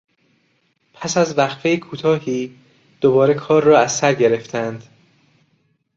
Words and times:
پس 0.93 1.17
از 1.17 1.37
وقفهی 1.37 1.77
کوتاهی 1.79 2.57
دوباره 3.01 3.33
کار 3.33 3.63
را 3.63 3.79
از 3.79 3.91
سر 3.91 4.13
گرفتند. 4.13 4.83